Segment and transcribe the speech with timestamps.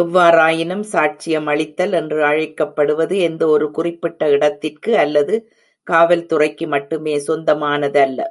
[0.00, 5.36] எவ்வாறாயினும், "சாட்சியமளித்தல்" என்று அழைக்கப்படுவது எந்த ஒரு குறிப்பிட்ட இடத்திற்கு அல்லது
[5.86, 8.20] காவல் துறைக்கு மட்டுமே சொந்தமானதல்ல.